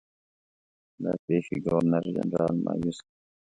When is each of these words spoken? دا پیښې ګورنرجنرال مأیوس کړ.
دا 1.01 1.11
پیښې 1.25 1.55
ګورنرجنرال 1.65 2.53
مأیوس 2.65 2.97
کړ. 3.05 3.11